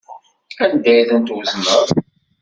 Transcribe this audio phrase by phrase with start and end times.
[0.63, 1.85] Anda ay tent-twezneḍ?